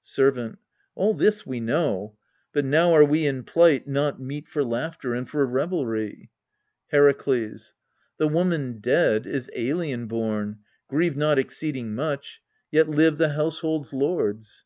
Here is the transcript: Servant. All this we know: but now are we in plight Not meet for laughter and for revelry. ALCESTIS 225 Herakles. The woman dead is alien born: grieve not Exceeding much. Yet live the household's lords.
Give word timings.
Servant. 0.00 0.58
All 0.94 1.12
this 1.12 1.44
we 1.46 1.60
know: 1.60 2.16
but 2.54 2.64
now 2.64 2.94
are 2.94 3.04
we 3.04 3.26
in 3.26 3.42
plight 3.42 3.86
Not 3.86 4.18
meet 4.18 4.48
for 4.48 4.64
laughter 4.64 5.12
and 5.12 5.28
for 5.28 5.44
revelry. 5.44 6.30
ALCESTIS 6.90 6.94
225 7.28 7.34
Herakles. 7.34 7.72
The 8.16 8.28
woman 8.28 8.80
dead 8.80 9.26
is 9.26 9.50
alien 9.54 10.06
born: 10.06 10.60
grieve 10.88 11.18
not 11.18 11.38
Exceeding 11.38 11.94
much. 11.94 12.40
Yet 12.70 12.88
live 12.88 13.18
the 13.18 13.34
household's 13.34 13.92
lords. 13.92 14.64